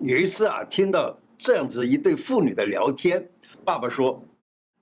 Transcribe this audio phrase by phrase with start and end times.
[0.00, 3.28] 有一次啊，听到这样子一对父女的聊天，
[3.64, 4.22] 爸爸说：“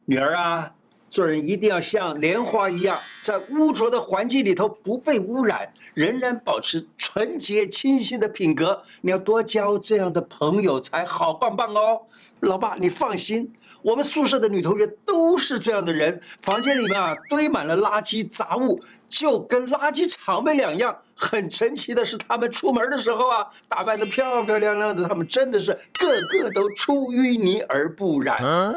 [0.07, 0.73] 女儿啊。”
[1.09, 8.83] 做人一定要像莲花一样，在污浊的环境里头不被污染，仍然保持纯洁清新的品格。
[9.01, 12.03] 你要多交这样的朋友才好棒棒哦，
[12.41, 13.51] 老爸，你放心，
[13.83, 16.21] 我们宿舍的女同学都是这样的人。
[16.41, 18.79] 房间里面啊堆满了垃圾杂物，
[19.09, 20.97] 就跟垃圾场没两样。
[21.15, 28.45] 很神奇的是，他们出门的时候啊，打扮得漂漂亮亮的，他们真的是个个都出淤泥而不染。
[28.45, 28.75] 啊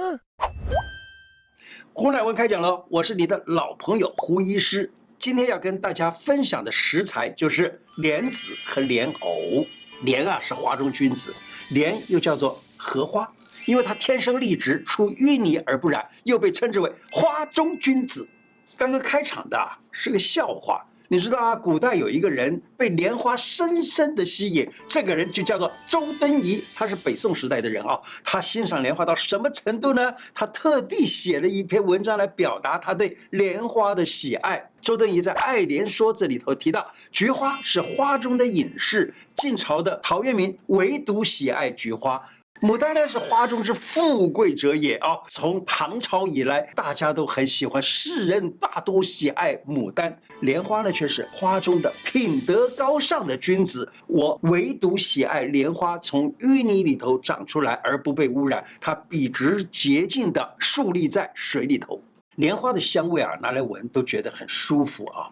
[1.93, 4.89] 胡乃文开讲喽，我是你的老朋友胡医师。
[5.17, 9.66] 今天要跟大家分享的食材就是莲子和莲藕。
[10.03, 11.33] 莲啊是花中君子，
[11.71, 13.30] 莲又叫做荷花，
[13.66, 18.30] 因为它天生丽质，出淤泥而不染，又被称之为花中君子。
[18.77, 19.59] 刚刚开场的
[19.91, 20.85] 是个笑话。
[21.11, 27.99] 你知道啊，古代有一个人被莲花深深的吸引，这个人就叫做周敦颐，他是北宋时代的人啊。
[28.23, 30.13] 他欣赏莲花到什么程度呢？
[30.35, 34.63] 他特地写了一篇文章来表达他对莲花的喜爱。
[34.81, 42.21] 周敦颐在《爱莲说》这里头提到，菊花是花中的隐士，晋朝的陶渊明唯独喜爱菊花。
[42.61, 45.17] 牡丹呢是花中之富贵者也啊！
[45.29, 50.17] 从唐朝以来，大家都很喜欢，世人大多喜爱牡丹。
[50.41, 62.01] 莲花呢却是花中的品德高尚的君子，我唯独喜爱莲花从淤泥里头长出来而不被污染，它笔直洁净的竖立在水里头。
[62.35, 65.31] 莲花的香味啊，拿来闻都觉得很舒服啊。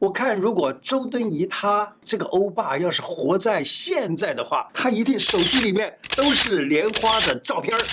[0.00, 7.84] 我看，如果周敦颐他这个欧巴要是活在现在的话，他一定手机里面都是莲花的照片儿，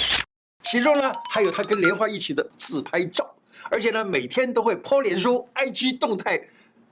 [0.64, 3.30] 其中呢还有他跟莲花一起的自拍照，
[3.70, 6.42] 而且呢每天都会抛脸书、IG 动态，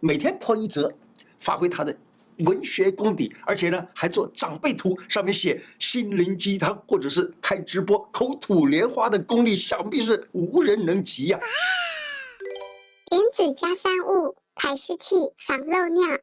[0.02, 0.92] 每天抛一则，
[1.40, 1.96] 发挥他的
[2.40, 11.48] 文学功底，而且呢还做长辈图，上面写心灵鸡汤，或者是开直播口吐莲花的功力，想必是无人能及呀、啊。
[13.12, 14.36] 莲子加三物。
[14.56, 16.18] 排湿气，防漏尿。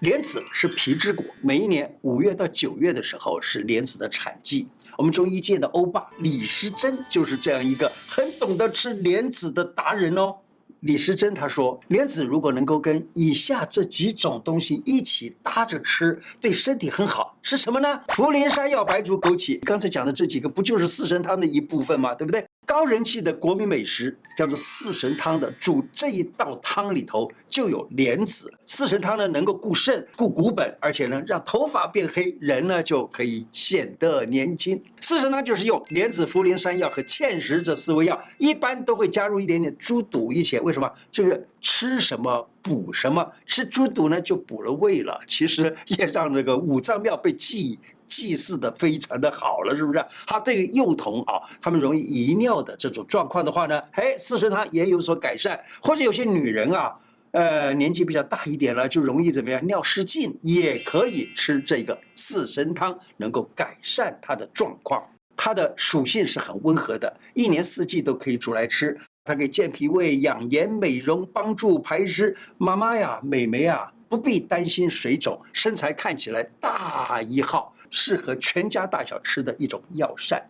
[0.00, 4.68] 莲子是皮之果，每一年五月到九月的时候是莲子的产季。
[4.98, 10.36] 我们中医界的欧巴李时珍就是这样一个很懂得吃莲子的达人哦。
[10.80, 17.38] 李时珍他说，莲子如果能够跟以下这几种东西一起搭着吃，对身体很好。
[17.40, 17.88] 是什么呢？
[18.08, 19.58] 茯苓、山药、白术、枸杞。
[19.64, 22.14] 刚才讲的这几个不就是四神汤的一部分吗？
[22.14, 22.44] 对不对？
[22.64, 28.52] 高人气的国民美食叫做四神汤的，煮这一道汤里头就有莲子。
[28.64, 34.80] 四神汤呢，能够固肾、固骨本，而且呢让头发变黑，人呢就可以显得年轻。
[35.00, 40.58] 四神汤就是用莲子、茯苓、山药和芡实这四味药，一般都会加入一点点猪肚一起。
[40.60, 40.90] 为什么？
[41.10, 47.78] 就是吃什么补什么，吃猪肚呢就补了胃了，其实也让这个五脏庙被祭。
[48.12, 50.04] 祭祀的非常的好了，是不是？
[50.26, 55.58] 它对于幼童啊，他们容易遗尿的这种状况的话呢，哎，四神汤也有所改善。
[55.80, 56.94] 或者有些女人啊，
[57.30, 65.02] 呃，年纪比较大一点了，就容易怎么样，尿失禁，也可以吃这个四神汤，能够改善她的状况。
[65.34, 68.96] 它的属性是很温和的，一年四季都可以煮来吃。
[69.24, 72.36] 它可以健脾胃、养颜、美容、帮助排湿。
[72.58, 73.90] 妈妈呀，美眉啊。
[74.12, 80.46] 不必担心水肿，身材看起来大一号，适合全家大小吃的一种药膳。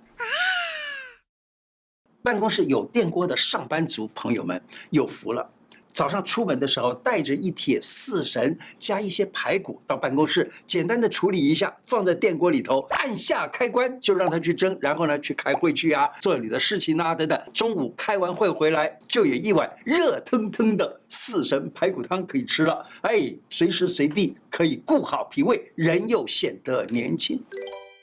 [2.25, 5.49] 办公室有电锅的上班族朋友们有福了。
[5.93, 17.41] 早上出门的时候，带着一铁四神加一些排骨到办公室，简单的处理一下，放在电锅里头，按下开关就让它去蒸，然后呢去开会去啊，做你的事情啊等等。
[17.53, 22.85] 中午开完会回来，就有一碗热腾腾的四神排骨汤可以吃了。
[23.03, 27.43] 哎，随时随地可以顾好脾胃，人又显得年轻。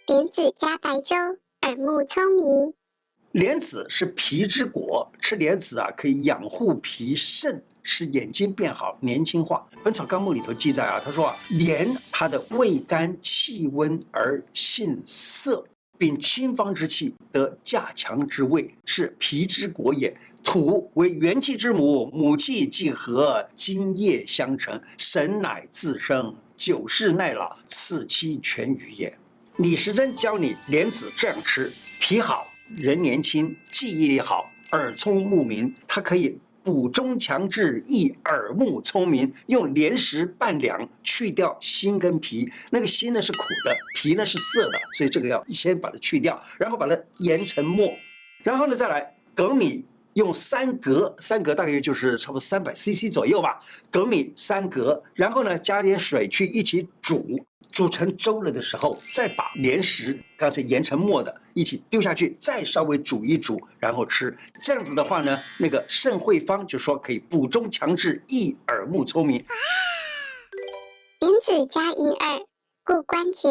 [0.08, 1.16] 莲子加白粥，
[1.62, 2.74] 耳目聪明。
[3.34, 7.64] 莲子是脾之果，吃莲子啊可以养护脾肾。
[7.84, 9.66] 使眼睛变好、年轻化。
[9.84, 15.66] 《本草纲目》里头记载啊，他说啊，莲它的味甘气温而性涩，
[15.98, 20.16] 秉清芳之气，得驾强之味，是脾之果也。
[20.44, 29.14] 土为元气之母，母气既和，精液相成，神乃自生，久视耐老，此其全于也。
[29.58, 36.40] 李时珍教你莲子这样吃，脾好，人年轻，记忆力好，耳聪目明，它可以。
[36.64, 42.52] 补中强志，益耳目聪明，用连食半两，去掉心跟脾。
[42.70, 47.92] 那个心呢是苦的，脾呢是涩的，所以这个要先把它去掉，然后把它研成末，
[48.44, 49.86] 然后呢再来粳米。
[50.20, 53.58] 用三格，三格大概就是差不多三百 CC 左右吧，
[53.90, 57.40] 粳米三格，然后呢加点水去一起煮，
[57.72, 64.36] 煮成粥了的时候，再把莲食刚才研成末的一起丢下去，再稍微煮一煮，然后吃。
[64.62, 69.38] 这样子的话呢，那个盛惠方就说可以补中强志，益耳目聪明。
[71.22, 72.40] 银子加银耳，
[72.84, 73.48] 固关节。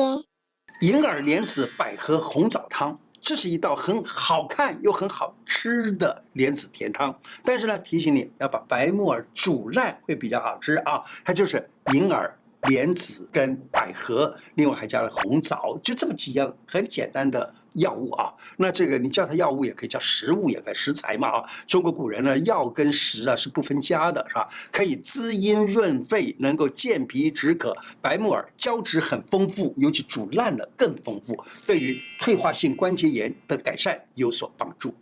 [0.83, 3.01] 银耳莲子百合红枣汤。
[3.29, 7.15] 这是一道很好看又很好吃的莲子甜汤，
[7.45, 11.03] 但是呢，提醒你要把白木耳煮烂会比较好吃啊。
[11.27, 12.35] 它就是银耳。
[12.63, 18.33] 莲子跟百合，另外还加了红枣，就这么几样很简单的药物啊。
[18.57, 21.45] 那这个你叫它药物也可以叫食物，也可以食材嘛啊。
[21.67, 24.49] 中国古人呢，药跟食啊是不分家的，是吧？
[24.73, 27.77] 可以滋阴润肺，能够健脾止渴。
[28.01, 31.37] 白木耳胶质很丰富，尤其煮烂了更丰富，
[31.67, 34.95] 对于退化性关节炎的改善有所帮助。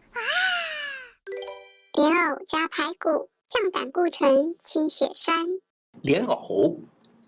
[1.95, 5.47] 莲藕加排骨，降胆固醇，清血栓。
[6.03, 6.35] 莲藕。《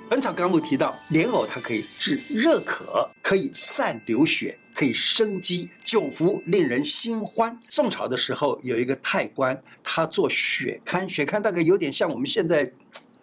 [0.08, 7.54] 本草纲目》提到，莲藕它可以治热渴，可以散流血，可以生肌，久服令人心欢。
[7.68, 12.72] 宋朝的时候，有一个太官，他做血勘，血勘大概有点像我们现在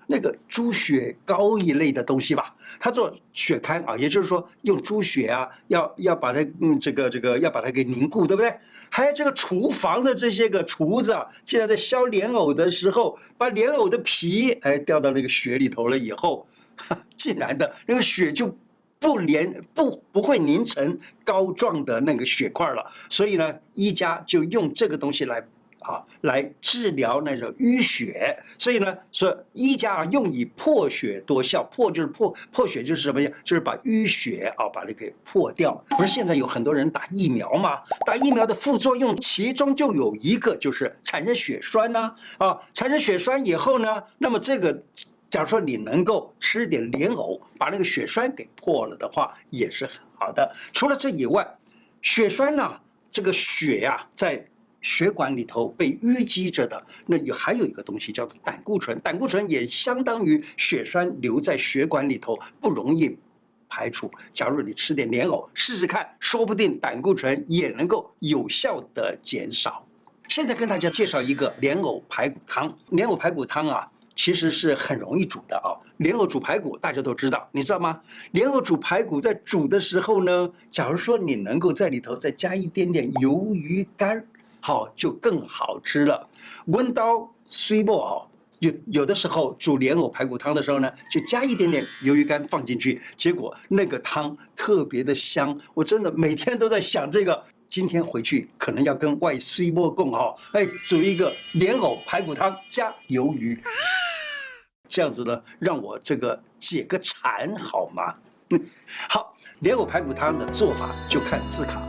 [0.05, 2.55] 那个猪血糕一类的东西吧。
[2.79, 8.55] 他做血勘啊，也就是说用猪血啊，要要把它嗯这个这个要把它给凝固，对不对？
[8.89, 16.45] 还有这个厨房的这些个厨子啊，竟然在削莲藕的时候，把莲藕的皮哎掉到那个血里头了以后。
[17.15, 18.55] 进来的那个血就
[18.97, 25.39] 不连不不会凝成膏状的那个血块了，所以呢，医家就用这个东西来
[25.81, 28.35] 啊来治疗那种淤血。
[28.57, 33.29] 所以呢，说医家用以破血多效，破就是破破血就是什么呀？
[33.43, 35.79] 就是把淤血啊把它给破掉。
[35.89, 37.81] 不是现在有很多人打疫苗吗？
[38.07, 44.81] 打疫苗的副作用其中就有一个就是产生血栓呐啊，产生血栓以后呢，那么这个。
[45.35, 50.49] 假如说你能够吃点莲藕，把那个血栓给破了的话，也是很好的。
[50.71, 51.45] 除了这以外，
[52.01, 52.79] 血栓呢，
[53.09, 54.41] 这个血呀、在
[54.79, 63.17] 血管里头被淤积着的，那有还有一个东西叫做胆固醇，胆固醇也相当于血栓留在血管里头不容易
[63.67, 64.09] 排除。
[64.31, 69.85] 假如你吃点莲藕，试试看，说不定胆固醇也能够有效的减少。
[70.29, 73.91] 现在跟大家介绍一个莲藕排骨汤，莲藕排骨汤啊。
[74.15, 77.99] 其实是很容易煮的啊，莲藕煮排骨大家都知道，你知道吗？
[78.31, 84.25] 莲藕煮排骨在煮的时候呢，假如说你能够在里头再加一点点鱿鱼干，
[84.61, 86.27] 好，就更好吃了。
[86.67, 88.13] 温刀虽末哦，
[88.59, 95.59] 有有的时候煮莲藕排骨汤的时候呢，就加一点点鱿鱼干放进去，结果那个汤特别的香。
[95.73, 103.61] 我真的每天都在想这个，今天回去可能要跟外虽末共哈，哎，煮一个莲藕排骨汤加鱿鱼。
[104.95, 108.15] 这样子呢，让我这个解个馋好吗？
[108.51, 108.65] 嗯，
[109.09, 111.81] 好，莲藕排骨汤的做法就看字卡。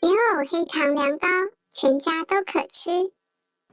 [0.00, 1.28] 莲藕黑糖凉糕，
[1.70, 2.90] 全家都可吃。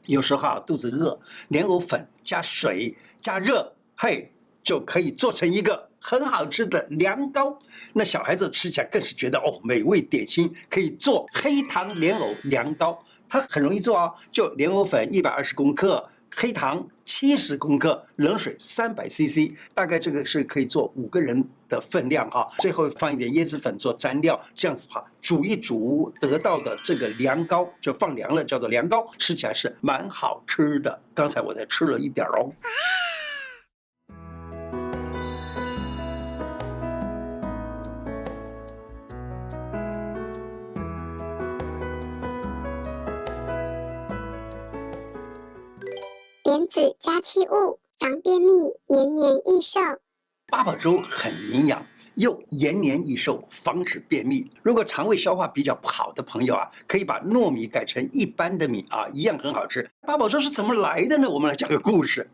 [0.06, 5.90] 有时候啊，肚子饿，莲藕粉加水加热，嘿，就可以做成一个。
[6.08, 7.58] 很好吃的凉糕，
[7.94, 22.48] 那小孩子吃起来更是觉得哦，美味点心，可以做黑糖莲藕凉糕，它很容易做啊，就莲藕粉一百二十克，黑糖七十克，冷水三百 CC，大概这个是可以做五个人的分量哈。
[22.60, 31.02] 最后放一点椰子粉做蘸料，这样子哈煮一煮得到的这个凉糕就放凉了，叫做凉糕，吃起来是蛮好吃的。
[31.16, 32.54] 刚才我才吃了一点哦。
[46.76, 48.52] 子加气物，防便秘，
[48.90, 49.80] 延年益寿。
[50.48, 51.82] 八宝粥很营养，
[52.16, 54.52] 又延年益寿，防止便秘。
[54.62, 59.90] 如果肠胃消化比较不好的朋友啊，可以把糯米改成一般的米啊，一样很好吃。
[60.02, 61.30] 八宝粥是怎么来的呢？
[61.30, 62.30] 我们来讲个故事。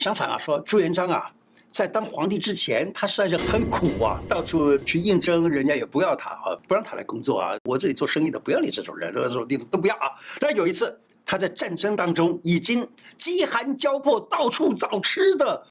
[0.00, 1.24] 相传啊，说朱元璋啊，
[1.68, 7.56] 在当皇帝之前，他实在是很苦啊，到处去应征，人家也不要他啊，不让他来工作啊。
[7.62, 10.10] 我这里做生意的，不要你这种人，这种地方都不要啊。
[10.40, 11.00] 那有一次。
[11.30, 12.84] 他在战争当中已经
[13.16, 15.64] 饥寒交迫，到处找吃的。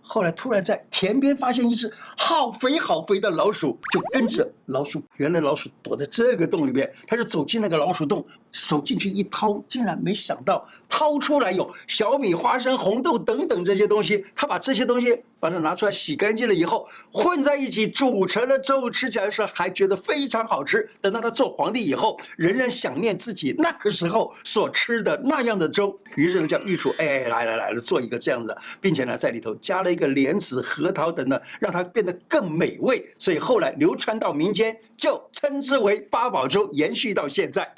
[0.00, 5.02] 后来突然在田边发现一只好肥好肥的老鼠，就跟着老鼠。
[5.16, 14.24] 原来老鼠躲在这个洞里面，他就走进那个老鼠洞，手进去一掏，竟然没想到掏出来有小米、花生、红豆等等这些东西。
[14.36, 20.88] 他把这些东西把它拿出来洗干净了以后，混在一起煮成了粥，吃起来时候还觉得非常好吃。
[21.00, 33.12] 等到他做皇帝以后，仍然想念自己那个时候所吃的那样的粥，于是呢叫御厨，哎，来来来了，做一个这样子，并且呢在里头加了一个莲子、核桃等等，让它变得更美味。
[33.18, 37.72] 所以后来流传到民间，就称之为八宝粥，延续到现在。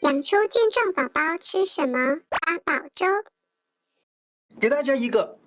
[0.00, 2.20] 养出健壮宝宝吃什么？
[2.28, 3.06] 八宝粥。
[4.58, 5.41] 给大家一个。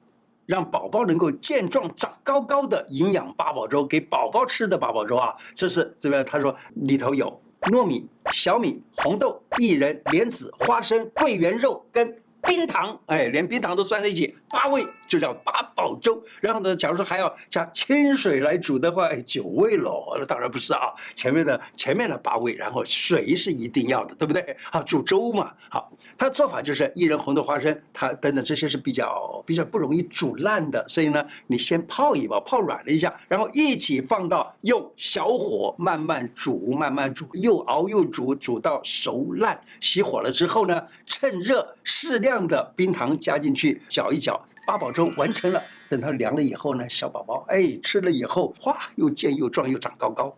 [0.45, 5.35] 让宝宝能够健壮长高高的营养八宝粥，给宝宝吃的八宝粥啊！
[5.53, 14.85] 这是这边他说里头有糯米、小米、红豆、薏仁、莲子、花生、桂圆肉跟冰糖，哎，连冰糖都算在一起，八味。
[15.07, 20.15] 就叫八宝粥，然后呢，假如说还要加清水来煮的话，哎，九味喽。
[20.19, 24.55] 那当然不是啊，前面的前面的八味，然后水是一定要的，对不对？
[24.71, 25.53] 啊，煮粥嘛。
[25.69, 39.59] 好，它做法就是薏仁、红豆、花生，它等等这些是比较比较不容易煮烂的，所以呢，你先泡一泡，泡软了一下，然后一起放到用小火慢慢煮，慢慢煮，又熬又煮，煮到熟烂。
[39.79, 44.39] 熄火了之后呢，趁热适量的冰糖加进去，搅一搅。
[44.65, 50.35] 八宝粥完成了，等它凉了以后呢，小宝宝哎吃了以后，哇，又健又壮又长高高。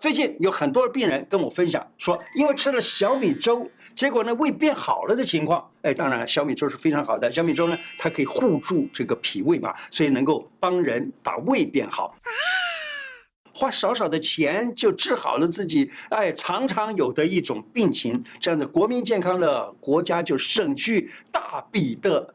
[0.00, 5.68] 最近有很多病人跟我分享说，因为吃了小米粥，结果呢胃变好了的情况。
[5.82, 12.14] 哎，当然小米粥是非常好的，小米粥呢它可以护住这个脾胃嘛，所以能够帮人把胃变好。
[13.52, 22.34] 花少少的钱就治好了自己哎常常有的一种病情，这样子国民健康了，国家就省去大笔的。